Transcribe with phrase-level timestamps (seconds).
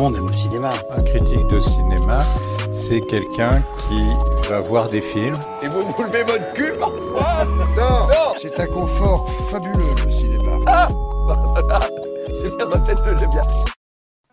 [0.00, 0.72] monde aime le cinéma.
[0.90, 2.24] Un critique de cinéma,
[2.72, 4.02] c'est quelqu'un qui
[4.48, 5.34] va voir des films.
[5.62, 7.44] Et vous vous levez votre cul parfois
[7.76, 10.52] Non, C'est un confort fabuleux le cinéma.
[10.66, 10.88] Ah
[12.32, 13.42] C'est bien, faites-le, j'aime bien.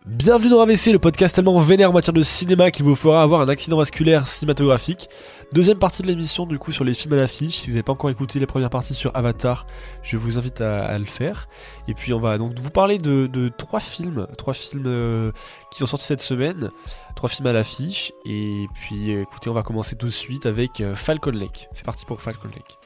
[0.08, 3.42] Bienvenue dans AVC, le podcast tellement vénère en matière de cinéma qu'il vous fera avoir
[3.42, 5.10] un accident vasculaire cinématographique.
[5.52, 7.58] Deuxième partie de l'émission, du coup, sur les films à l'affiche.
[7.58, 9.66] Si vous n'avez pas encore écouté les premières parties sur Avatar,
[10.02, 11.46] je vous invite à, le faire.
[11.88, 15.30] Et puis, on va donc vous parler de, trois films, trois films euh,
[15.70, 16.70] qui sont sortis cette semaine,
[17.14, 18.14] trois films à l'affiche.
[18.24, 21.68] Et puis, écoutez, on va commencer tout de suite avec euh, Falcon Lake.
[21.74, 22.78] C'est parti pour Falcon Lake.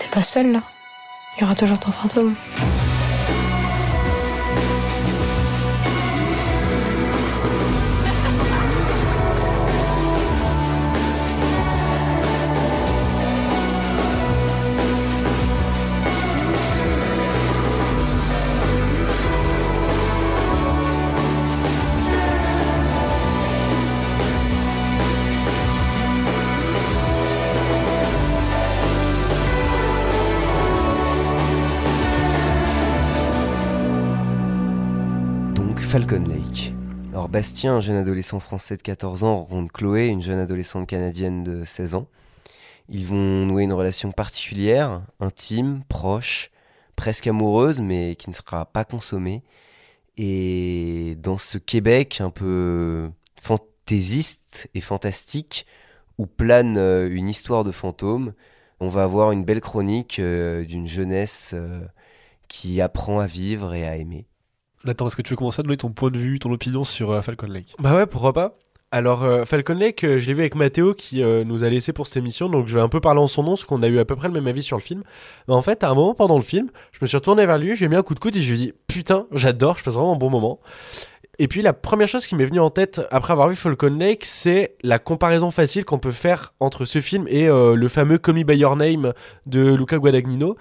[0.00, 0.64] T'es pas seul là
[1.36, 2.34] Il y aura toujours ton fantôme.
[35.90, 36.72] Falcon Lake.
[37.10, 41.42] Alors Bastien, un jeune adolescent français de 14 ans, rencontre Chloé, une jeune adolescente canadienne
[41.42, 42.06] de 16 ans.
[42.88, 46.52] Ils vont nouer une relation particulière, intime, proche,
[46.94, 49.42] presque amoureuse, mais qui ne sera pas consommée.
[50.16, 53.10] Et dans ce Québec un peu
[53.42, 55.66] fantaisiste et fantastique,
[56.18, 58.34] où plane euh, une histoire de fantôme,
[58.78, 61.80] on va avoir une belle chronique euh, d'une jeunesse euh,
[62.46, 64.29] qui apprend à vivre et à aimer.
[64.84, 67.10] Nathan, est-ce que tu veux commencer à donner ton point de vue, ton opinion sur
[67.10, 67.74] euh, Falcon Lake?
[67.78, 68.56] Bah ouais, pourquoi pas
[68.92, 72.08] alors, euh, Falcon Lake, euh, je l'ai vu avec Mathéo qui nous a laissé pour
[72.08, 74.00] cette émission, donc je vais un peu parler en son nom, parce qu'on a eu
[74.00, 75.04] à peu près le même avis sur le film.
[75.46, 77.76] Mais en fait, à un moment pendant le film, je me suis retourné vers lui,
[77.76, 79.94] j'ai mis un coup de coude et je lui ai dit Putain, j'adore, je passe
[79.94, 80.58] vraiment un bon moment.
[81.38, 84.24] Et puis, la première chose qui m'est venue en tête après avoir vu Falcon Lake,
[84.24, 88.56] c'est la comparaison facile qu'on peut faire entre ce film et le fameux Me By
[88.56, 89.12] Your Name
[89.46, 90.56] de Luca Guadagnino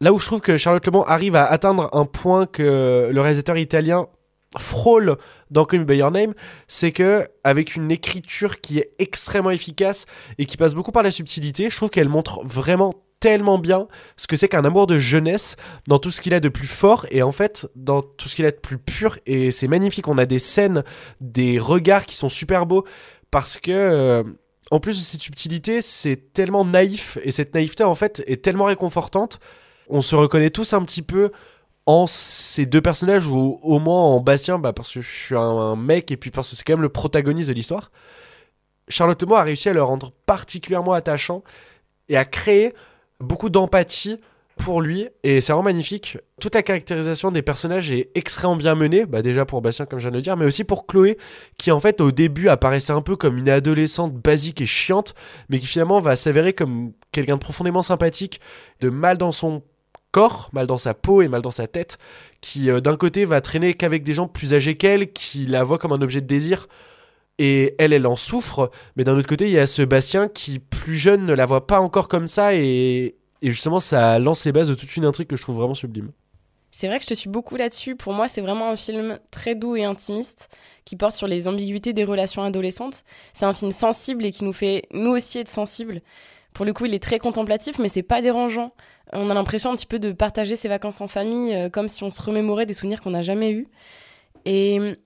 [0.00, 3.56] là où je trouve que Charlotte Le arrive à atteindre un point que le réalisateur
[3.56, 4.06] italien
[4.58, 5.16] frôle
[5.50, 6.34] dans Call Me By Your Name,
[6.66, 10.06] c'est que avec une écriture qui est extrêmement efficace
[10.38, 14.26] et qui passe beaucoup par la subtilité, je trouve qu'elle montre vraiment tellement bien ce
[14.26, 15.56] que c'est qu'un amour de jeunesse
[15.86, 18.46] dans tout ce qu'il a de plus fort et en fait dans tout ce qu'il
[18.46, 19.18] a de plus pur.
[19.26, 20.08] Et c'est magnifique.
[20.08, 20.82] On a des scènes
[21.20, 22.84] des regards qui sont super beaux
[23.30, 24.24] parce que euh,
[24.70, 28.64] en plus de cette subtilité c'est tellement naïf et cette naïveté en fait est tellement
[28.64, 29.38] réconfortante
[29.90, 31.30] on se reconnaît tous un petit peu
[31.86, 35.76] en ces deux personnages ou au moins en Bastien bah parce que je suis un,
[35.76, 37.90] mec et puis parce que c'est quand même le protagoniste de l'histoire.
[38.88, 41.42] Charlotte Mo a réussi à le rendre particulièrement attachant
[42.08, 42.74] et à créer
[43.20, 44.18] beaucoup d'empathie
[44.56, 46.18] pour lui et c'est vraiment magnifique.
[46.40, 50.04] Toute la caractérisation des personnages est extrêmement bien menée, bah déjà pour Bastien comme je
[50.04, 51.18] viens de le dire, mais aussi pour Chloé
[51.56, 55.14] qui en fait au début apparaissait un peu comme une adolescente basique et chiante,
[55.48, 58.40] mais qui finalement va s'avérer comme quelqu'un de profondément sympathique,
[58.80, 59.62] de mal dans son
[60.10, 61.98] corps, mal dans sa peau et mal dans sa tête,
[62.40, 65.78] qui euh, d'un côté va traîner qu'avec des gens plus âgés qu'elle, qui la voient
[65.78, 66.68] comme un objet de désir,
[67.38, 70.58] et elle, elle en souffre, mais d'un autre côté, il y a ce Bastien qui,
[70.58, 74.52] plus jeune, ne la voit pas encore comme ça, et, et justement, ça lance les
[74.52, 76.10] bases de toute une intrigue que je trouve vraiment sublime.
[76.72, 77.96] C'est vrai que je te suis beaucoup là-dessus.
[77.96, 80.48] Pour moi, c'est vraiment un film très doux et intimiste
[80.84, 83.02] qui porte sur les ambiguïtés des relations adolescentes.
[83.32, 86.00] C'est un film sensible et qui nous fait, nous aussi, être sensibles.
[86.52, 88.72] Pour le coup, il est très contemplatif, mais c'est pas dérangeant.
[89.12, 92.02] On a l'impression un petit peu de partager ses vacances en famille, euh, comme si
[92.04, 93.66] on se remémorait des souvenirs qu'on n'a jamais eus.
[94.44, 94.96] Et hum,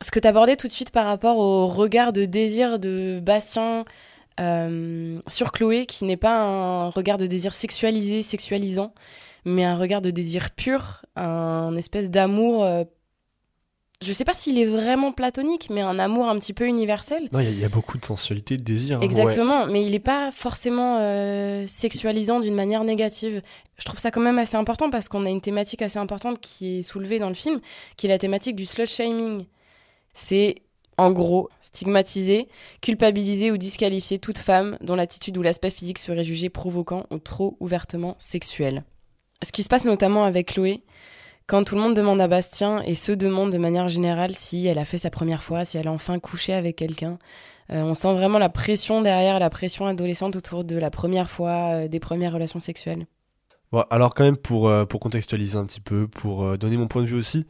[0.00, 3.84] ce que tu abordais tout de suite par rapport au regard de désir de Bastien
[4.38, 8.94] euh, sur Chloé, qui n'est pas un regard de désir sexualisé, sexualisant,
[9.44, 12.84] mais un regard de désir pur, un espèce d'amour euh,
[14.02, 17.28] je sais pas s'il est vraiment platonique, mais un amour un petit peu universel.
[17.32, 18.98] Non, il y, a beaucoup de sensualité, de désir.
[18.98, 19.02] Hein.
[19.02, 23.42] Exactement, mais il n'est pas forcément euh, sexualisant d'une manière négative.
[23.76, 26.78] Je trouve ça quand même assez important parce qu'on a une thématique assez importante qui
[26.78, 27.60] est soulevée dans le film,
[27.96, 29.44] qui est la thématique du slut shaming.
[30.14, 30.62] C'est
[30.96, 32.48] en gros, stigmatiser,
[32.80, 37.56] culpabiliser ou disqualifier toute femme dont l'attitude ou l'aspect physique serait jugé provoquant ou trop
[37.60, 38.84] ouvertement sexuel.
[39.42, 40.82] Ce qui se passe notamment avec Chloé,
[41.50, 44.78] quand tout le monde demande à Bastien, et se demande de manière générale si elle
[44.78, 47.18] a fait sa première fois, si elle a enfin couché avec quelqu'un,
[47.72, 51.72] euh, on sent vraiment la pression derrière, la pression adolescente autour de la première fois,
[51.72, 53.04] euh, des premières relations sexuelles.
[53.90, 57.08] Alors quand même, pour, euh, pour contextualiser un petit peu, pour donner mon point de
[57.08, 57.48] vue aussi,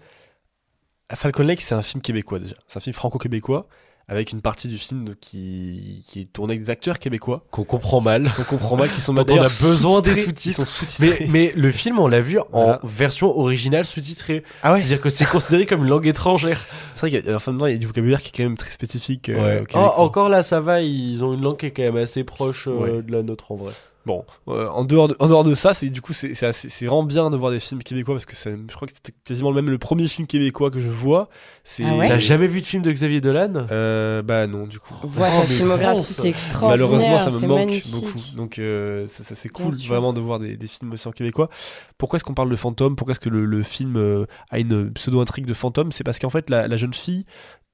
[1.12, 2.56] Falcon Lake, c'est un film québécois déjà.
[2.68, 3.68] C'est un film franco-québécois
[4.10, 7.44] avec une partie du film qui, qui est tournée avec des acteurs québécois.
[7.52, 8.32] Qu'on comprend mal.
[8.40, 10.64] On comprend mal qui sont Dont on a besoin des sous-titres.
[10.98, 14.42] Mais, mais le film, on l'a vu en version originale sous-titrée.
[14.64, 16.66] Ah ouais C'est-à-dire que c'est considéré comme une langue étrangère.
[16.94, 18.56] C'est vrai qu'en fin de temps, il y a du vocabulaire qui est quand même
[18.56, 19.28] très spécifique.
[19.28, 19.58] euh, Ouais.
[19.58, 20.00] au Oh, québécois.
[20.00, 22.72] encore là, ça va, ils ont une langue qui est quand même assez proche euh,
[22.72, 23.02] Ouais.
[23.02, 23.72] de la nôtre en vrai.
[24.06, 26.70] Bon, euh, en, dehors de, en dehors de ça, c'est du coup c'est c'est assez-
[26.70, 29.12] c'est vraiment bien de voir des films québécois parce que c'est- je crois que c'était
[29.24, 31.28] quasiment même le premier film québécois que je vois.
[31.64, 33.66] C'est Ah ouais T'as jamais vu de film de Xavier Dolan?
[33.70, 34.94] Euh, bah non du coup.
[35.02, 36.88] Voir Oh, sa mais filmographie, c'est extraordinaire.
[36.88, 37.92] Malheureusement, ça me c'est manque magnifique.
[37.94, 38.18] beaucoup.
[38.36, 41.50] Donc, euh, ça, ça, c'est cool vraiment de voir des, des films aussi en québécois.
[41.98, 45.44] Pourquoi est-ce qu'on parle de fantôme Pourquoi est-ce que le, le film a une pseudo-intrigue
[45.46, 47.26] de fantôme C'est parce qu'en fait, la, la jeune fille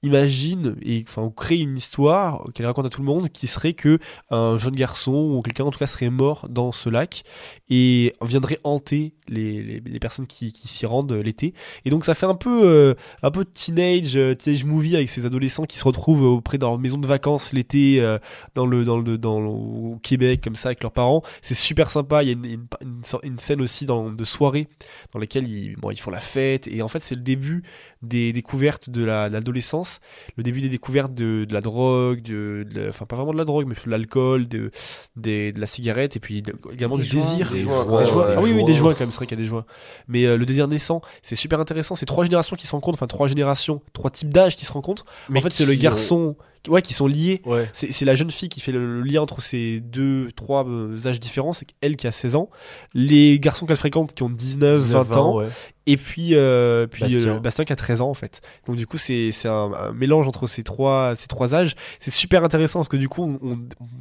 [0.02, 3.72] imagine et enfin on crée une histoire qu'elle raconte à tout le monde qui serait
[3.72, 3.98] que
[4.30, 7.24] un jeune garçon ou quelqu'un en tout cas serait mort dans ce lac
[7.70, 11.52] et viendrait hanter les, les, personnes qui, qui s'y rendent l'été.
[11.84, 15.26] Et donc ça fait un peu euh, un peu teenage euh, teenage movie avec ces
[15.26, 18.18] adolescents qui se retrouvent auprès de leur maison de vacances l'été euh,
[18.54, 21.22] dans le dans le dans le- au Québec comme ça avec leurs parents.
[21.42, 22.22] C'est super sympa.
[22.22, 22.56] Il y a
[23.24, 24.68] une, scène aussi dans, de soirée
[25.12, 26.68] dans laquelle ils, bon, ils font la fête.
[26.68, 27.62] Et en fait c'est le début
[28.02, 29.52] des découvertes de la- de
[29.86, 30.00] l'adolescence
[30.36, 33.38] le début des découvertes de, de la drogue de, de la- enfin pas vraiment de
[33.38, 34.70] la drogue mais de l'alcool de,
[35.16, 37.20] des- de la cigarette et puis de- également Des du joints.
[37.20, 38.02] désir Des Des joints, joints.
[38.04, 38.64] ouais, Ah oui oui joints.
[38.66, 39.64] des joints quand même c'est vrai qu'il y a des joints
[40.08, 43.06] mais euh, le désir naissant c'est super intéressant c'est trois générations qui se rencontrent enfin
[43.06, 45.04] trois générations trois types d'âge qui se rencontrent
[45.34, 46.36] en fait c'est le qui garçon
[46.68, 47.68] ouais qui sont liés Ouais.
[47.72, 50.96] c'est c'est la jeune fille qui fait le, le lien entre ces deux, trois euh,
[51.06, 51.52] âges différents.
[51.52, 52.50] C'est elle qui a 16 ans.
[52.92, 55.36] Les garçons qu'elle fréquente qui ont 19, 20 ans.
[55.36, 55.46] ouais.
[55.88, 57.36] Et puis, euh, puis Bastien.
[57.36, 58.40] euh, Bastien qui a 13 ans en fait.
[58.66, 61.74] Donc du coup, c'est un, un mélange entre ces trois, ces trois âges.
[62.00, 63.58] C'est super intéressant parce que du coup, on, on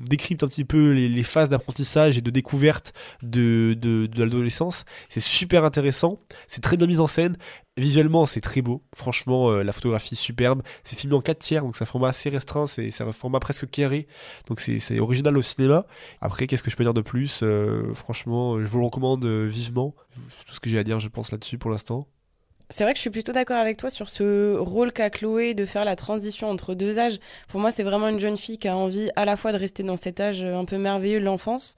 [0.07, 4.85] décrypte un petit peu les, les phases d'apprentissage et de découverte de, de, de l'adolescence.
[5.09, 6.17] C'est super intéressant.
[6.47, 7.37] C'est très bien mis en scène.
[7.77, 8.81] Visuellement, c'est très beau.
[8.95, 10.61] Franchement, euh, la photographie est superbe.
[10.85, 12.67] C'est filmé en 4 tiers, donc c'est un format assez restreint.
[12.67, 14.07] C'est un format presque carré.
[14.47, 15.85] Donc c'est original au cinéma.
[16.21, 17.41] Après, qu'est-ce que je peux dire de plus?
[17.43, 19.93] Euh, Franchement, je vous le recommande vivement.
[20.47, 21.69] Tout ce que j'ai à dire, je pense, là-dessus pour
[22.69, 25.65] C'est vrai que je suis plutôt d'accord avec toi sur ce rôle qu'a Chloé de
[25.65, 27.19] faire la transition entre deux âges.
[27.47, 29.83] Pour moi, c'est vraiment une jeune fille qui a envie à la fois de rester
[29.83, 31.75] dans cet âge un peu merveilleux de l'enfance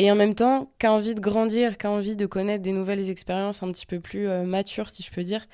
[0.00, 2.72] et en même temps qui a envie de grandir, qui a envie de connaître des
[2.72, 5.46] nouvelles expériences un petit peu plus euh, matures, si je peux dire.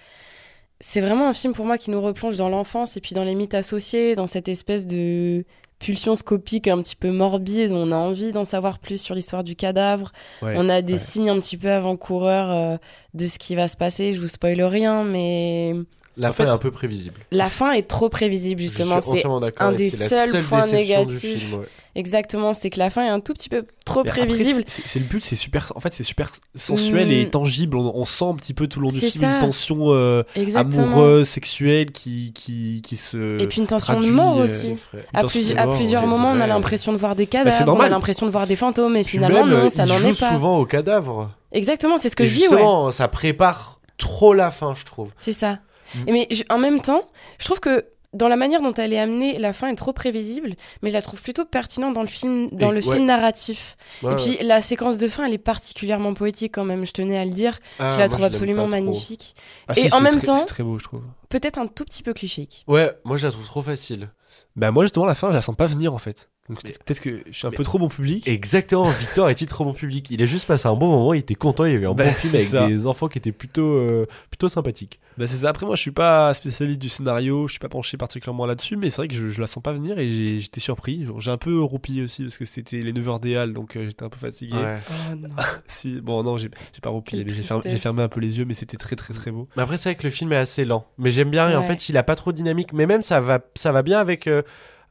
[0.80, 3.34] C'est vraiment un film pour moi qui nous replonge dans l'enfance et puis dans les
[3.34, 5.44] mythes associés, dans cette espèce de
[5.78, 7.72] pulsion scopique un petit peu morbide.
[7.72, 10.12] On a envie d'en savoir plus sur l'histoire du cadavre.
[10.42, 10.98] On a des ouais.
[10.98, 12.76] signes un petit peu avant-coureurs euh,
[13.14, 14.12] de ce qui va se passer.
[14.12, 15.74] Je vous spoil rien, mais
[16.18, 17.20] La fin fait, est un peu prévisible.
[17.30, 19.00] la fin est trop prévisible, justement.
[19.00, 19.22] C'est
[19.58, 21.48] un des seuls seule points négatifs.
[21.50, 21.66] film, ouais.
[21.94, 24.64] exactement, c'est que la fin est un tout petit peu trop Mais prévisible.
[24.66, 25.72] c'est- le but, c'est super.
[25.76, 27.12] En fait, c'est super sensuel Mm.
[27.12, 27.76] et tangible.
[27.76, 29.34] On, on sent un petit peu tout le long du film ça.
[29.34, 30.22] une tension euh,
[30.54, 33.40] amoureuse, sexuelle qui qui qui se.
[33.40, 34.76] Et puis une tension de mort euh, aussi.
[35.12, 37.74] À, tension plus- de à plusieurs moments, on a l'impression de voir des Bah, cadavres,
[37.76, 40.18] on a l'impression de voir des fantômes, et finalement, même, non, ça il n'en est
[40.18, 40.32] pas.
[40.32, 41.30] souvent au cadavre.
[41.52, 42.48] Exactement, c'est ce que je dis, ouais.
[42.48, 45.10] justement, ça prépare trop la fin, je trouve.
[45.16, 45.58] C'est ça.
[46.06, 47.02] Et Mais je- en même temps,
[47.38, 50.54] je trouve que dans la manière dont elle est amenée, la fin est trop prévisible,
[50.80, 52.94] mais je la trouve plutôt pertinente dans le film, dans Et- le ouais.
[52.94, 53.76] film narratif.
[54.02, 57.18] Ouais, Et puis la séquence de fin, elle est particulièrement poétique quand même, je tenais
[57.18, 57.58] à le dire.
[57.78, 59.34] Ah, je la trouve absolument magnifique.
[59.68, 61.02] Ah, Et si, en même temps- c'est très beau, je trouve.
[61.28, 62.48] Peut-être un tout petit peu cliché.
[62.68, 64.10] Ouais, moi je la trouve trop facile.
[64.54, 66.30] Bah moi justement la fin, je la sens pas venir en fait.
[66.48, 68.26] Donc Mais- peut-être que je suis un mais- peu trop bon public.
[68.28, 70.06] Exactement, Victor est-il trop bon public?
[70.10, 72.04] Il a juste passé un bon moment, il était content, il y avait un Bah,
[72.04, 72.66] bon film avec ça.
[72.68, 75.00] des enfants qui étaient plutôt, euh, plutôt sympathiques.
[75.18, 75.48] Bah c'est ça.
[75.48, 78.90] Après moi je suis pas spécialiste du scénario, je suis pas penché particulièrement là-dessus, mais
[78.90, 81.04] c'est vrai que je, je la sens pas venir et j'étais surpris.
[81.18, 84.04] J'ai un peu roupillé aussi parce que c'était les 9h des Halles, donc euh, j'étais
[84.04, 84.54] un peu fatigué.
[84.56, 84.76] Ouais.
[84.90, 85.28] Oh non.
[85.66, 86.48] Si, bon non j'ai
[86.82, 89.48] pas roupillé, mais j'ai fermé, un peu les yeux, mais c'était très très très beau.
[89.56, 90.86] Mais après, c'est vrai que le film est assez lent.
[90.98, 92.72] Mais j'aime bien, et en fait, il a pas trop de dynamique.
[92.72, 94.42] Mais même, ça va, ça va bien avec, euh,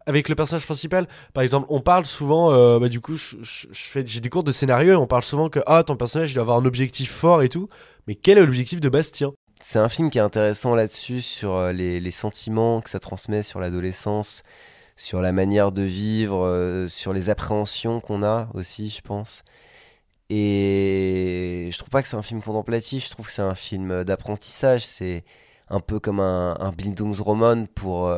[0.06, 1.08] avec le personnage principal.
[1.34, 4.96] Par exemple, on parle souvent, euh, bah, du coup, j'ai des cours de scénario et
[4.96, 7.70] on parle souvent que ah, ton personnage, doit avoir un objectif fort et tout.
[8.08, 9.34] Mais quel est l'objectif de Bastien?
[9.62, 13.60] C'est un film qui est intéressant là-dessus, sur euh, les, sentiments que ça transmet sur
[13.60, 14.44] l'adolescence,
[14.96, 19.44] sur la manière de vivre, euh, sur les appréhensions qu'on a aussi, je pense.
[20.30, 24.04] Et je trouve pas que c'est un film contemplatif, je trouve que c'est un film
[24.04, 24.86] d'apprentissage.
[24.86, 25.24] C'est
[25.70, 28.10] un peu comme un, un Bildungsroman pour,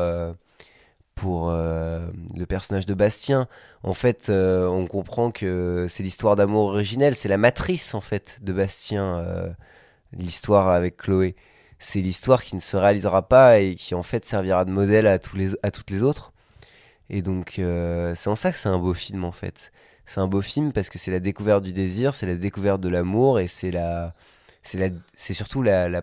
[1.17, 3.49] pour euh, le personnage de Bastien.
[3.83, 8.39] En fait, euh, on comprend que c'est l'histoire d'amour originelle, c'est la matrice en fait
[8.43, 9.49] de Bastien, euh,
[10.13, 11.35] l'histoire avec Chloé.
[11.79, 15.19] C'est l'histoire qui ne se réalisera pas et qui en fait servira de modèle à,
[15.19, 16.33] tous les, à toutes les autres.
[17.09, 19.71] Et donc c'est en ça que c'est un beau film en fait.
[20.05, 22.89] C'est un beau film parce que c'est la découverte du désir, c'est la découverte de
[22.89, 24.13] l'amour et c'est la,
[24.63, 26.01] c'est surtout la, la,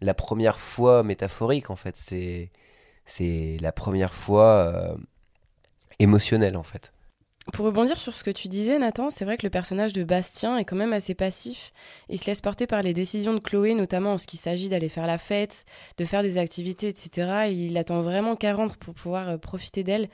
[0.00, 1.96] la première fois métaphorique en fait.
[1.96, 2.50] C'est,
[3.06, 4.96] c'est la première fois euh,
[5.98, 6.92] émotionnelle en fait.
[7.52, 10.58] Pour rebondir sur ce que tu disais, Nathan, c'est vrai que le personnage de Bastien
[10.58, 11.72] est quand même assez passif.
[12.08, 14.88] Il se laisse porter par les décisions de Chloé, notamment en ce qu'il s'agit d'aller
[14.88, 15.64] faire la fête,
[15.96, 17.48] de faire des activités, etc.
[17.52, 20.08] il attend vraiment qu'à rentre pour pouvoir euh, profiter d'elle.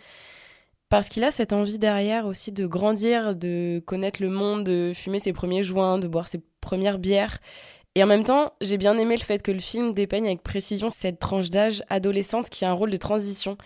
[0.90, 5.18] Parce qu'il a cette envie derrière aussi de grandir, de connaître le monde, de fumer
[5.18, 7.38] ses premiers joints, de boire ses premières bières.
[7.94, 10.88] Et en même temps, j'ai bien aimé le fait que le film dépeigne avec précision
[10.88, 13.58] cette tranche d'âge adolescente qui a un rôle de transition.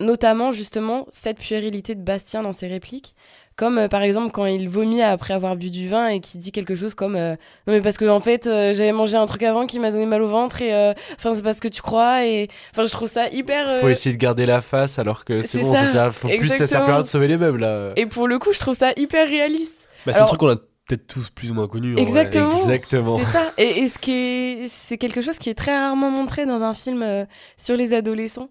[0.00, 3.14] Notamment justement cette puérilité de Bastien dans ses répliques.
[3.56, 6.52] Comme euh, par exemple quand il vomit après avoir bu du vin et qui dit
[6.52, 7.32] quelque chose comme euh,
[7.66, 10.06] non mais parce que en fait euh, j'avais mangé un truc avant qui m'a donné
[10.06, 13.26] mal au ventre et enfin c'est parce que tu crois et enfin je trouve ça
[13.30, 16.48] hyper faut essayer de garder la face alors que c'est bon ça, sert, faut plus
[16.48, 17.90] ça sert plus à de sauver les meubles là.
[17.96, 19.88] Et pour le coup je trouve ça hyper réaliste.
[20.06, 20.58] Bah, c'est un truc qu'on a
[20.88, 24.68] peut-être tous plus ou moins connu exactement exactement c'est ça et, et, ce qui est
[24.68, 27.26] c'est quelque chose qui est très rarement montré dans un film
[27.56, 28.48] sur les adolescents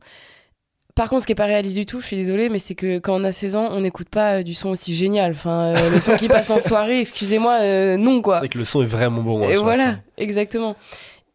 [0.97, 2.97] par contre, ce qui est pas réaliste du tout, je suis désolée, mais c'est que
[2.97, 5.31] quand on a 16 ans, on n'écoute pas euh, du son aussi génial.
[5.31, 8.39] Enfin, euh, le son qui passe en soirée, excusez-moi, euh, non quoi.
[8.41, 9.43] C'est que le son est vraiment bon.
[9.43, 10.75] Hein, Et voilà, exactement.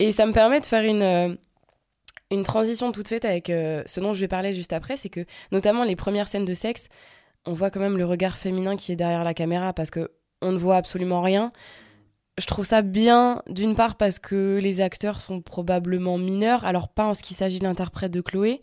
[0.00, 1.38] Et ça me permet de faire une
[2.32, 5.20] une transition toute faite avec ce dont je vais parler juste après, c'est que
[5.52, 6.88] notamment les premières scènes de sexe,
[7.46, 10.10] on voit quand même le regard féminin qui est derrière la caméra parce que
[10.42, 11.52] on ne voit absolument rien.
[12.38, 17.04] Je trouve ça bien, d'une part parce que les acteurs sont probablement mineurs, alors pas
[17.04, 18.60] en ce qui s'agit de l'interprète de Chloé,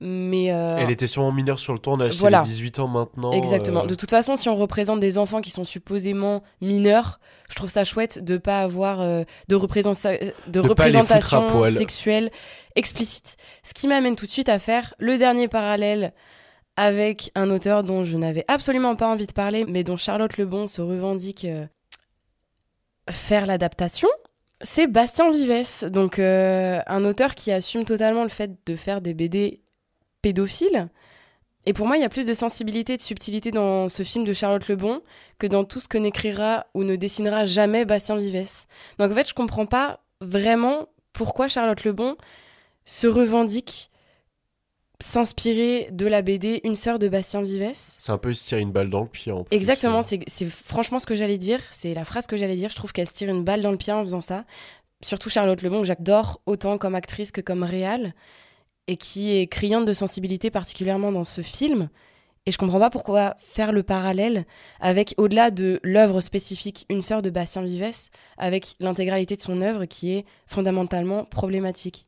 [0.00, 2.40] mais euh, Elle était sûrement mineure sur le tournage, voilà.
[2.40, 3.30] 18 ans maintenant.
[3.32, 3.84] Exactement.
[3.84, 3.86] Euh.
[3.86, 7.84] De toute façon, si on représente des enfants qui sont supposément mineurs, je trouve ça
[7.84, 12.30] chouette de pas avoir euh, de, de, représentation sexuelle
[12.74, 13.36] explicite.
[13.62, 16.12] Ce qui m'amène tout de suite à faire le dernier parallèle
[16.76, 20.66] avec un auteur dont je n'avais absolument pas envie de parler, mais dont Charlotte Lebon
[20.66, 21.46] se revendique
[23.10, 24.08] faire l'adaptation
[24.60, 29.60] c'est Bastien Vives, donc un auteur qui assume totalement le fait de faire des BD
[30.22, 30.88] pédophile.
[31.66, 34.24] Et pour moi, il y a plus de sensibilité et de subtilité dans ce film
[34.24, 35.02] de Charlotte Lebon
[35.38, 38.66] que dans tout ce que n'écrira ou ne dessinera jamais Bastien Vives.
[38.98, 42.16] Donc en fait, je comprends pas vraiment pourquoi Charlotte Lebon
[42.84, 43.90] se revendique
[45.04, 47.70] s'inspirer de la BD Une sœur de Bastien Vives.
[47.72, 49.32] C'est un peu se tirer une balle dans le pied.
[49.32, 51.60] En plus, Exactement, c'est franchement ce que j'allais dire.
[51.70, 52.70] C'est la phrase que j'allais dire.
[52.70, 54.44] Je trouve qu'elle se tire une balle dans le pied en faisant ça.
[55.02, 58.14] Surtout Charlotte Lebon, que j'adore autant comme actrice que comme réal
[58.86, 61.90] et qui est criante de sensibilité particulièrement dans ce film.
[62.46, 64.44] Et je comprends pas pourquoi faire le parallèle
[64.80, 69.84] avec, au-delà de l'œuvre spécifique Une sœur de Bastien Vives, avec l'intégralité de son œuvre
[69.84, 72.06] qui est fondamentalement problématique.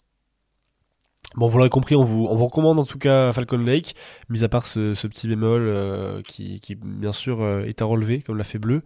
[1.34, 3.94] Bon, vous l'aurez compris, on vous, on vous recommande en tout cas Falcon Lake,
[4.30, 8.22] mis à part ce, petit bémol euh, qui, qui, bien sûr, euh, est à relever,
[8.22, 8.82] comme l'a fait Bleu.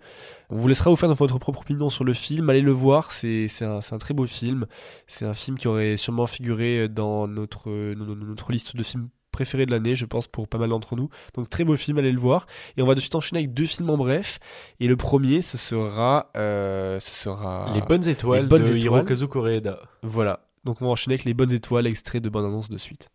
[0.49, 3.49] On vous laissera vous faire votre propre opinion sur le film, allez le voir, c'est
[3.61, 4.67] un, un, très beau film.
[5.07, 9.71] C'est un film qui aurait sûrement figuré dans notre, notre liste de films préférés de
[9.71, 11.09] l'année, je pense, pour pas mal d'entre nous.
[11.35, 12.47] Donc très beau film, allez le voir.
[12.77, 14.39] Et on va de suite enchaîner avec deux films en bref.
[14.81, 16.31] Et le premier, ce sera...
[16.37, 17.71] Euh, ce sera...
[17.75, 18.83] Les Bonnes Étoiles Les bonnes de étoiles.
[18.83, 19.79] Hirokazu Koreeda.
[20.03, 20.50] Voilà.
[20.65, 23.09] Donc on va enchaîner avec les bonnes étoiles, extrait de bonne annonce de suite.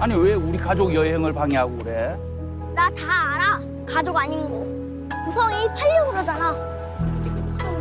[0.00, 2.16] 아니 왜 우리 가족 여행을 방해하고 그래?
[2.74, 3.60] 나 다 알아.
[3.86, 4.64] 가족 아닌 거.
[5.28, 6.56] 우성이 팔려고 그러잖아.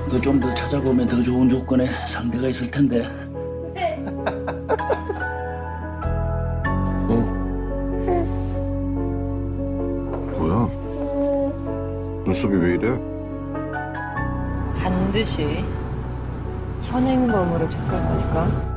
[0.08, 3.06] 이거 좀 더 찾아보면 더 좋은 조건의 상대가 있을 텐데.
[7.08, 7.14] 어?
[10.38, 10.70] 뭐야?
[12.26, 13.00] 눈썹이 왜 이래?
[14.84, 15.64] 반드시
[16.84, 18.71] 현행범으로 체포할 거니까.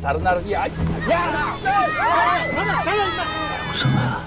[0.00, 1.54] 다른 나라 야, 야!
[3.74, 4.22] 우성아,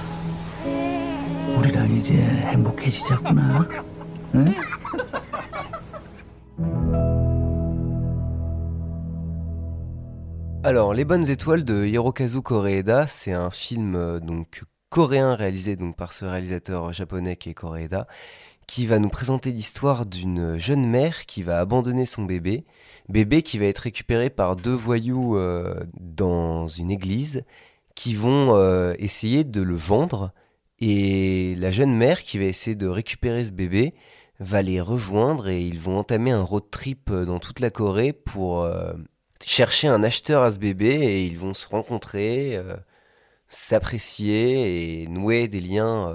[1.57, 3.67] 우리랑 이제 행복해지자꾸나.
[4.35, 4.53] 응?
[10.63, 15.95] Alors, Les Bonnes Étoiles de Hirokazu Koreeda, c'est un film euh, donc coréen réalisé donc
[15.95, 18.07] par ce réalisateur japonais qui est Koreeda,
[18.66, 22.64] qui va nous présenter l'histoire d'une jeune mère qui va abandonner son bébé.
[23.08, 27.44] Bébé qui va être récupéré par deux voyous euh, dans une église
[27.94, 30.32] qui vont euh, essayer de le vendre.
[30.80, 33.94] Et la jeune mère qui va essayer de récupérer ce bébé
[34.40, 38.12] va les rejoindre et ils vont entamer un road trip euh, dans toute la Corée
[38.12, 38.68] pour
[39.44, 42.58] chercher un acheteur à ce bébé et ils vont se rencontrer,
[43.48, 46.14] s'apprécier et nouer des liens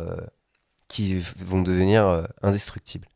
[0.89, 3.08] qui vont devenir indestructibles.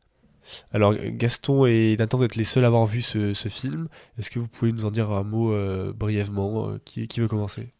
[0.72, 3.88] Alors Gaston et Nathan, vous êtes les seuls à avoir vu ce, film.
[4.18, 7.72] Est-ce que vous pouvez nous en dire un mot euh, brièvement euh, qui, veut commencer?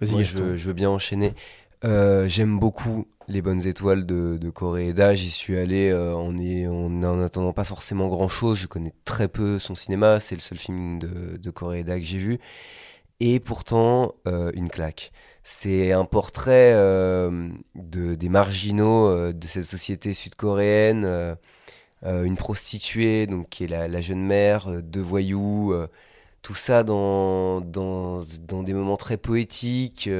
[0.00, 0.56] Vas-y Gaston.
[0.56, 1.34] Je veux, bien enchaîner.
[1.84, 5.14] Euh, J'aime beaucoup les bonnes étoiles de, de Koreeda.
[5.14, 8.58] J'y suis allé euh, en, y- en attendant pas forcément grand chose.
[8.58, 10.20] Je connais très peu son cinéma.
[10.20, 12.38] C'est le seul film de, de Koreeda que j'ai vu.
[13.20, 15.12] Et pourtant, euh, une claque.
[15.44, 21.04] C'est un portrait euh, de, des marginaux euh, de cette société sud-coréenne.
[21.04, 21.34] euh,
[22.24, 25.74] une prostituée, donc qui est la, la jeune mère, deux voyous,
[26.42, 28.18] tout ça dans, dans,
[28.48, 30.10] dans des moments très poétiques.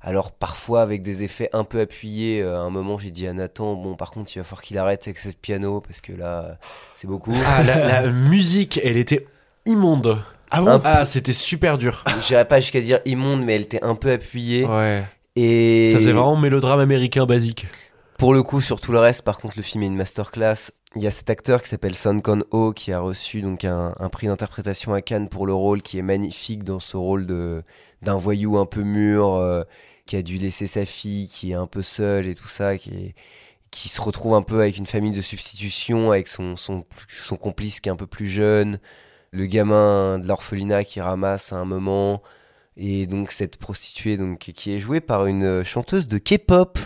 [0.00, 2.42] alors parfois avec des effets un peu appuyés.
[2.42, 5.06] à un moment, j'ai dit à Nathan, bon, par contre, il va falloir qu'il arrête
[5.08, 6.58] avec ce piano parce que là,
[6.94, 7.34] c'est beaucoup.
[7.46, 9.26] Ah, la, la musique, elle était
[9.66, 10.22] immonde.
[10.50, 12.04] Ah bon Ah, c'était super dur.
[12.26, 14.64] J'irais pas jusqu'à dire immonde, mais elle était un peu appuyée.
[14.66, 15.04] Ouais.
[15.36, 17.66] Et Ça faisait vraiment mélodrame américain basique.
[18.18, 20.72] Pour le coup, sur tout le reste, par contre, le film est une masterclass.
[20.96, 24.08] Il y a cet acteur qui s'appelle Son Kon-ho qui a reçu donc un, un
[24.08, 27.62] prix d'interprétation à Cannes pour le rôle, qui est magnifique dans ce rôle de
[28.02, 29.62] d'un voyou un peu mûr, euh,
[30.06, 32.90] qui a dû laisser sa fille, qui est un peu seul et tout ça, qui
[32.90, 33.14] est-
[33.70, 37.78] qui se retrouve un peu avec une famille de substitution, avec son, son, son complice
[37.80, 38.80] qui est un peu plus jeune,
[39.32, 42.22] le gamin de l'orphelinat qui ramasse à un moment,
[42.76, 46.78] et donc cette prostituée donc, qui est jouée par une chanteuse de K-pop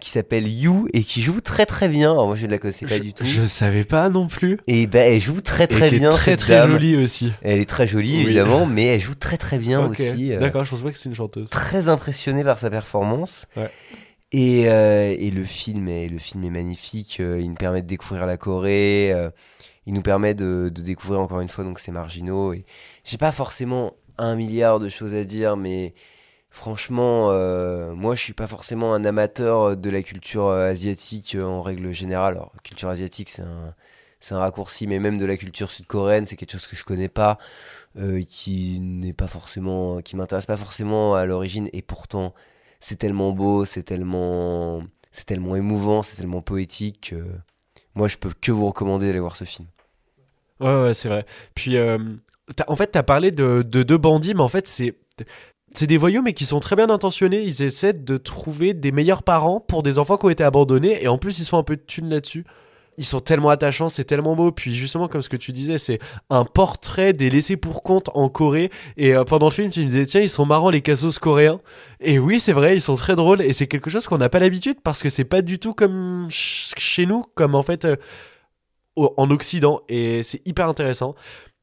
[0.00, 2.10] qui s'appelle You et qui joue très très bien.
[2.10, 3.24] Alors moi je ne la connaissais pas Je- du tout.
[3.24, 4.58] Je savais pas non plus.
[4.66, 6.10] Et ben elle joue très Et très est bien.
[6.10, 6.72] très cette très dame.
[6.72, 7.32] jolie aussi.
[7.42, 8.22] Elle est très jolie Oui.
[8.22, 10.32] évidemment, mais elle joue très très bien aussi.
[10.32, 11.50] euh, D'accord, je pensais pas que c'était une chanteuse.
[11.50, 13.44] Très impressionné par sa performance.
[13.56, 13.70] Ouais.
[14.32, 17.20] Et, euh, et le film est magnifique.
[17.20, 19.12] euh, il nous permet de découvrir la Corée.
[19.12, 19.30] euh,
[19.86, 22.54] il nous permet de, découvrir encore une fois donc ces marginaux.
[23.04, 25.94] J'ai pas forcément un milliard de choses à dire, mais
[26.50, 27.28] franchement,
[27.94, 32.34] moi je suis pas forcément un amateur de la culture asiatique en règle générale.
[32.34, 33.74] Alors culture asiatique c'est un
[34.20, 37.08] c'est un raccourci, mais même de la culture sud-coréenne, c'est quelque chose que je connais
[37.08, 37.38] pas,
[38.28, 42.34] qui n'est pas forcément, qui m'intéresse pas forcément à l'origine, et pourtant
[42.82, 47.10] c'est tellement beau, c'est tellement, c'est tellement émouvant, c'est tellement poétique.
[47.10, 47.24] que
[47.94, 49.68] moi, je peux que vous recommander d'aller voir ce film.
[50.58, 51.24] Ouais, ouais, c'est vrai.
[51.54, 51.98] Puis, euh,
[52.66, 54.96] en fait, t'as parlé de, de deux bandits, mais en fait, c'est.
[55.74, 57.42] C'est des voyous, mais qui sont très bien intentionnés.
[57.44, 61.02] Ils essaient de trouver des meilleurs parents pour des enfants qui ont été abandonnés.
[61.02, 62.44] Et en plus, ils sont un peu de thunes là-dessus.
[62.98, 64.52] Ils sont tellement attachants, c'est tellement beau.
[64.52, 68.28] Puis, justement, comme ce que tu disais, c'est un portrait des laissés pour compte en
[68.28, 68.70] Corée.
[68.96, 71.60] Et euh, pendant le film, tu me disais, tiens, ils sont marrants, les cassos coréens.
[72.00, 73.40] Et oui, c'est vrai, ils sont très drôles.
[73.40, 76.26] Et c'est quelque chose qu'on n'a pas l'habitude parce que c'est pas du tout comme
[76.28, 77.84] ch- chez nous, comme en fait.
[77.86, 77.96] euh,
[78.94, 81.14] en Occident et c'est hyper intéressant.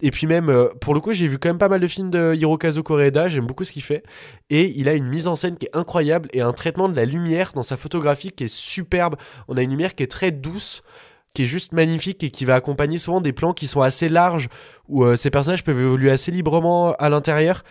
[0.02, 2.10] Et puis même, euh, pour le coup, j'ai vu quand même pas mal de films
[2.10, 4.02] de Hirokazu Koreeda, j'aime beaucoup ce qu'il fait.
[4.50, 7.06] Et il a une mise en scène qui est incroyable et un traitement de la
[7.06, 9.16] lumière dans sa photographie qui est superbe.
[9.48, 10.82] On a une lumière qui est très douce,
[11.34, 14.50] qui est juste magnifique et qui va accompagner souvent des plans qui sont assez larges,
[14.88, 17.64] où euh, ces personnages peuvent évoluer assez librement à l'intérieur.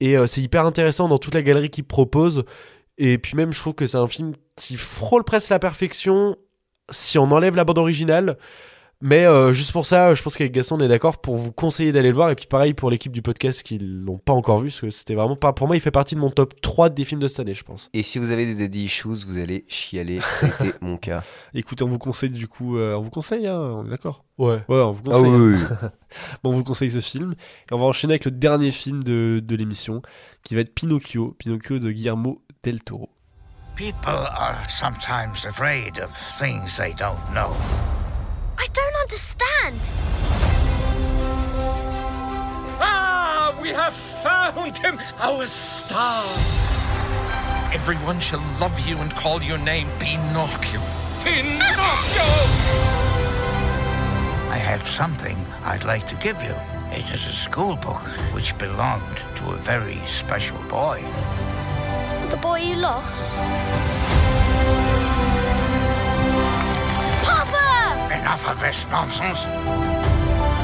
[0.00, 2.44] Et euh, c'est hyper intéressant dans toute la galerie qu'il propose.
[2.98, 6.36] Et puis même, je trouve que c'est un film qui frôle presque la perfection
[6.90, 8.38] si on enlève la bande originale.
[9.00, 11.92] Mais euh, juste pour ça, je pense qu'avec Gaston, on est d'accord pour vous conseiller
[11.92, 12.30] d'aller le voir.
[12.30, 15.14] Et puis pareil pour l'équipe du podcast qui l'ont pas encore vu, parce que c'était
[15.14, 15.52] vraiment pas.
[15.52, 17.62] Pour moi, il fait partie de mon top 3 des films de cette année, je
[17.62, 17.90] pense.
[17.94, 20.16] Et si vous avez des daddy issues, vous allez chialer.
[20.42, 21.22] Été mon cas.
[21.54, 24.24] Écoutez, on vous conseille du coup, euh, on vous conseille, hein, on est d'accord?
[24.36, 24.64] Ouais.
[24.68, 25.30] Ouais, on vous Ah conseille.
[25.30, 25.90] oui, hein.
[26.42, 27.34] bon, on vous conseille ce film.
[27.70, 30.02] Et on va enchaîner avec le dernier film de, de l'émission,
[30.42, 33.10] qui va être Pinocchio, Pinocchio de Guillermo del Toro.
[33.76, 37.52] People are sometimes afraid of things they don't know.
[38.58, 39.78] I don't understand.
[42.80, 46.24] Ah, we have found him, our star.
[47.72, 50.80] Everyone shall love you and call your name Pinocchio.
[51.22, 52.28] Pinocchio!
[54.50, 56.54] I have something I'd like to give you.
[56.90, 58.02] It is a school book
[58.34, 61.04] which belonged to a very special boy.
[62.30, 64.17] The boy you lost.
[68.28, 69.38] Enough of this nonsense.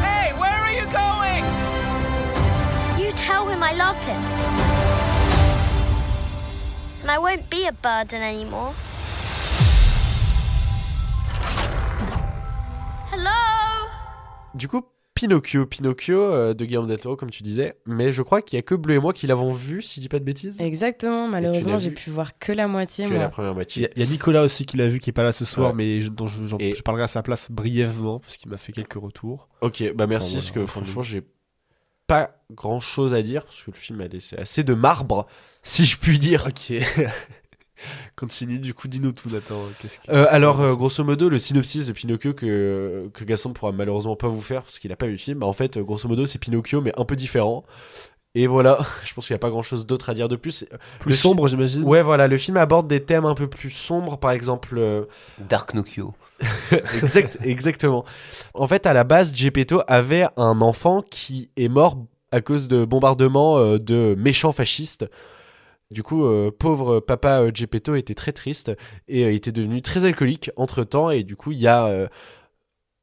[0.05, 1.43] Hey, where are you going?
[3.01, 4.21] You tell him I love him.
[7.01, 8.75] And I won't be a burden anymore.
[13.09, 13.89] Hello?
[14.55, 17.77] Du coup, Pinocchio, Pinocchio euh, de Guillermo del Toro, comme tu disais.
[17.87, 20.01] Mais je crois qu'il y a que Bleu et moi qui l'avons vu, si je
[20.01, 20.61] dis pas de bêtises.
[20.61, 23.05] Exactement, malheureusement, j'ai pu voir que la moitié.
[23.07, 23.19] Que moi.
[23.21, 23.87] la première Il y, moitié.
[23.87, 25.69] a- il y a Nicolas aussi qui l'a vu, qui est pas là ce soir,
[25.71, 25.77] Ouais.
[25.77, 28.59] mais je, dont je, j'en- Et- je parlerai à sa place brièvement, parce qu'il m'a
[28.59, 29.49] fait quelques retours.
[29.61, 31.23] Ok, bah merci, Enfin, parce que franchement, j'ai
[32.09, 35.27] pas grand chose à dire, parce que le film a laissé assez de marbre,
[35.63, 36.47] si je puis dire.
[36.49, 36.73] Ok.
[38.17, 39.61] Continue, du coup, dis-nous tout, Nathan.
[39.79, 44.17] Qui- Euh, alors, euh, grosso modo, le synopsis de Pinocchio que, que Gaston pourra malheureusement
[44.17, 45.39] pas vous faire parce qu'il a pas vu le film.
[45.41, 47.65] Bah, en fait, grosso modo, c'est Pinocchio, mais un peu différent.
[48.37, 50.65] Et voilà, je pense qu'il n'y a pas grand chose d'autre à dire de plus.
[51.01, 51.85] Plus Le fi- sombre, j'imagine.
[51.85, 54.75] Ouais, voilà, le film aborde des thèmes un peu plus sombres, par exemple.
[54.79, 55.05] euh,
[55.49, 56.15] Dark Nokio.
[56.95, 58.05] exact, exactement.
[58.55, 61.97] En fait, à la base, Gepetto avait un enfant qui est mort
[62.33, 65.07] à cause de bombardements euh, de méchants fascistes.
[65.91, 68.73] Du coup, euh, pauvre papa euh, Gepetto était très triste
[69.07, 71.11] et euh, était devenu très alcoolique entre temps.
[71.11, 72.09] Et du coup, il y a euh,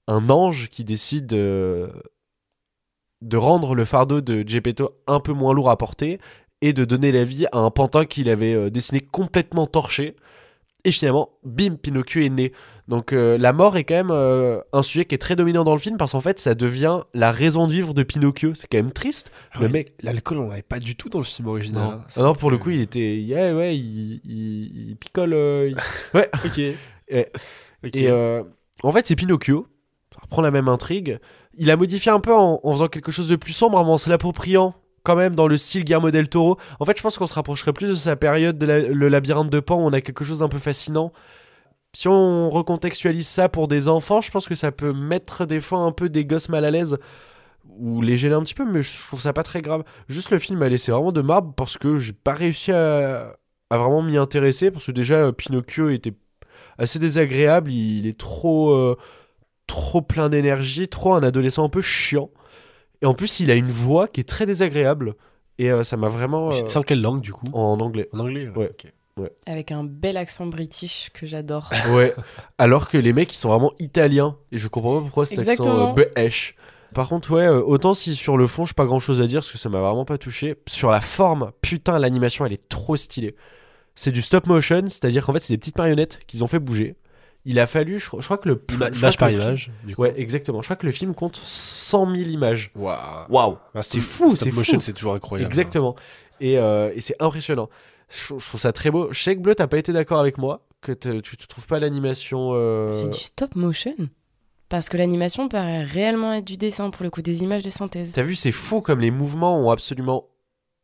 [0.07, 1.91] un ange qui décide de
[3.33, 6.19] rendre le fardeau de Gepetto un peu moins lourd à porter
[6.61, 10.15] et de donner la vie à un pantin qu'il avait dessiné complètement torché.
[10.83, 12.51] Et finalement, bim, Pinocchio est né.
[12.91, 15.71] Donc euh, la mort est quand même euh, un sujet qui est très dominant dans
[15.73, 18.53] le film parce qu'en fait, ça devient la raison de vivre de Pinocchio.
[18.53, 19.31] C'est quand même triste.
[19.55, 19.93] le Ouais, mec.
[20.03, 21.81] L'alcool, on l'avait pas du tout dans le film original.
[21.83, 21.91] Non.
[21.93, 22.01] hein.
[22.17, 23.17] Ah non, pour le coup, il était.
[23.17, 25.33] Yeah, ouais, il, il- il picole.
[25.33, 25.77] euh, il-
[26.13, 26.29] Ouais.
[26.45, 26.59] Ok.
[26.59, 28.11] Et
[28.83, 29.67] en fait, c'est Pinocchio.
[30.13, 31.19] Ça reprend la même intrigue.
[31.55, 33.97] Il a modifié un peu en, en faisant quelque chose de plus sombre, mais en
[33.97, 36.57] se l'appropriant quand même dans le style Guillermo del Toro.
[36.79, 39.49] En fait, je pense qu'on se rapprocherait plus de sa période de la- le labyrinthe
[39.49, 41.11] de Pan où on a quelque chose d'un peu fascinant.
[41.93, 45.79] Si on recontextualise ça pour des enfants, je pense que ça peut mettre des fois
[45.79, 46.97] un peu des gosses mal à l'aise
[47.77, 49.83] ou les gêner un petit peu, mais je trouve ça pas très grave.
[50.07, 53.35] Juste le film m'a laissé vraiment de marbre parce que j'ai pas réussi à,
[53.69, 56.13] à vraiment m'y intéresser parce que déjà Pinocchio était
[56.77, 58.97] assez désagréable, il, il est trop euh,
[59.67, 62.29] trop plein d'énergie, trop un adolescent un peu chiant.
[63.01, 65.15] Et en plus, il a une voix qui est très désagréable
[65.57, 67.45] et euh, ça m'a vraiment euh, c'est en quelle langue du coup?
[67.53, 68.07] en anglais.
[68.13, 68.71] En anglais Ouais.
[69.45, 71.69] Avec un bel accent british que j'adore.
[71.91, 72.13] Ouais,
[72.57, 75.51] alors que les mecs ils sont vraiment italiens et je comprends pas pourquoi cet accent
[75.51, 75.89] Exactement.
[75.89, 76.55] euh, British.
[76.93, 79.39] Par contre, ouais, euh, autant si sur le fond, j'ai pas grand chose à dire
[79.39, 80.55] parce que ça m'a vraiment pas touché.
[80.67, 83.35] Sur la forme, putain, l'animation elle est trop stylée.
[83.95, 86.95] C'est du stop motion, c'est-à-dire qu'en fait, c'est des petites marionnettes qu'ils ont fait bouger.
[87.43, 88.55] Il a fallu, je, crois- je crois que le.
[88.55, 89.71] Ima- je crois image que par image.
[89.83, 90.01] du coup.
[90.03, 90.61] Ouais, exactement.
[90.61, 92.71] Je crois que le film compte 100 000 images.
[92.75, 92.97] Waouh.
[93.29, 93.57] Waouh.
[93.73, 95.49] Ah, C'est fou, stop c'est motion, c'est toujours incroyable.
[95.49, 95.95] Exactement.
[96.39, 97.69] Et, euh, et c'est impressionnant.
[98.11, 99.07] Je, je trouve ça très beau.
[99.11, 101.67] Je sais que Bleu, t'as pas été d'accord avec moi, que te- tu, tu trouves
[101.67, 102.51] pas l'animation.
[102.53, 103.95] euh, C'est du stop motion.
[104.69, 108.13] Parce que l'animation paraît réellement être du dessin, pour le coup, des images de synthèse.
[108.13, 110.27] T'as vu, c'est fou comme les mouvements ont absolument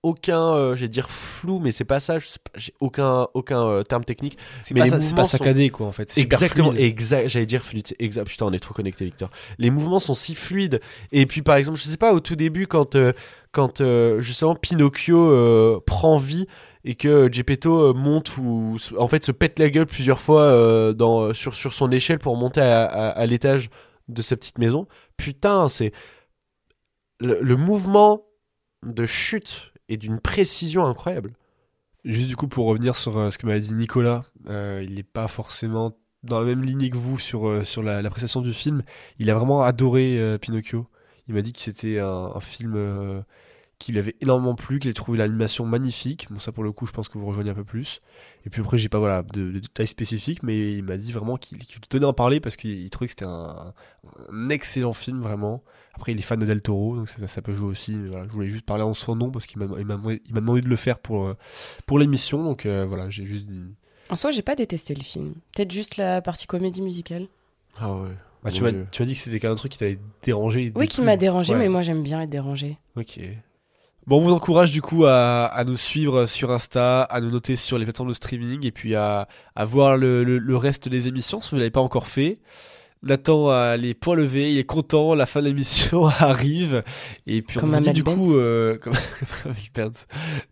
[0.04, 2.18] aucun, euh, j'ai dire flou, mais c'est pas ça.
[2.56, 4.38] J'ai aucun, aucun euh, terme technique.
[4.62, 6.10] C'est mais pas, les ça- pas sont- saccadé quoi en fait.
[6.10, 7.28] C'est Exactement, exact.
[7.30, 7.88] J'allais dire fluide.
[8.00, 8.26] Exact.
[8.28, 9.30] Putain, on est trop connecté, Victor.
[9.58, 10.80] Les mouvements sont si fluides.
[11.12, 13.12] Et puis, par exemple, je sais pas, au tout début, quand, euh,
[13.52, 16.46] quand euh, justement Pinocchio euh, prend vie
[16.88, 21.34] et que Geppetto euh, monte ou en fait se pète la gueule plusieurs fois euh,
[21.34, 23.70] sur, sur son échelle pour monter à, l'étage
[24.08, 24.88] de sa petite maison.
[25.18, 25.92] Putain, c'est
[27.20, 28.26] le, mouvement
[28.86, 31.34] de chute est d'une précision incroyable.
[32.06, 35.04] Juste du coup pour revenir sur euh, ce que m'avait dit Nicolas, euh, il n'est
[35.04, 38.82] pas forcément dans la même lignée que vous sur, euh, sur la- l'appréciation du film.
[39.20, 40.88] Il a vraiment adoré euh, Pinocchio.
[41.28, 43.22] Il m'a dit que c'était un, film euh,
[43.80, 46.28] qui lui avait énormément plu, qu'il a trouvé l'animation magnifique.
[46.32, 48.02] Bon ça pour le coup je pense que vous rejoignez un peu plus.
[48.46, 51.38] Et puis après j'ai pas voilà de, de détails spécifiques, mais il m'a dit vraiment
[51.38, 51.60] qu'il
[51.90, 53.74] tenait à en parler parce qu'il il trouvait que c'était un,
[54.32, 55.64] un excellent film vraiment.
[55.94, 57.94] Après il est fan de Del Toro, donc ça, ça peut jouer aussi.
[57.94, 60.62] mais voilà, je voulais juste parler en son nom parce qu'il m'a il m'a demandé,
[60.62, 61.34] de le faire pour, euh,
[61.86, 63.48] pour l'émission, donc euh, voilà j'ai juste.
[64.10, 65.34] En soi, j'ai pas détesté le film.
[65.56, 67.28] Peut-être juste la partie comédie musicale.
[67.78, 68.10] Ah ouais.
[68.44, 68.88] Bah, tu m'as Dieu.
[68.92, 70.72] tu m'as dit que c'était quand même un truc qui t'avait dérangé.
[70.76, 71.60] Oui, qui m'a dérangé, Ouais.
[71.60, 72.78] mais moi j'aime bien être dérangé.
[72.96, 73.20] Ok.
[74.08, 77.58] Bon, on vous encourage du coup à, à nous suivre sur Insta, à nous noter
[77.58, 81.10] sur les plateformes de streaming et puis à, à voir le, le- le reste des
[81.10, 82.40] émissions si vous ne l'avez pas encore fait.
[83.04, 86.84] Nathan a les points levés, il est content, la fin de l'émission arrive.
[87.28, 88.94] Et puis Comme on vous dit du coup, euh, comme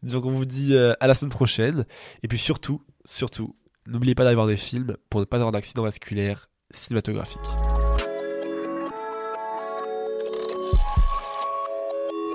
[0.04, 1.86] donc on vous dit euh, à la semaine prochaine.
[2.24, 3.56] Et puis surtout, surtout,
[3.88, 7.40] n'oubliez pas d'aller voir des films pour ne pas avoir d'accident vasculaire cinématographique.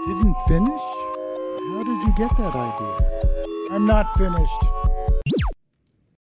[0.07, 1.00] Didn't finish?
[1.73, 3.71] How did you get that idea?
[3.71, 4.80] I'm not finished.